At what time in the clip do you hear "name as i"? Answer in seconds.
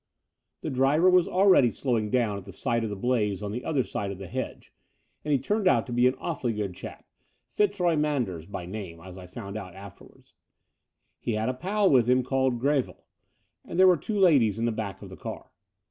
8.65-9.27